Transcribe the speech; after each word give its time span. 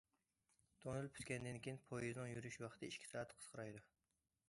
تونېل 0.85 1.09
پۈتكەندىن 1.17 1.61
كېيىن 1.67 1.79
پويىزنىڭ 1.91 2.33
يۈرۈش 2.35 2.61
ۋاقتى 2.67 2.91
ئىككى 2.93 3.15
سائەت 3.15 3.39
قىسقىرايدۇ. 3.41 3.89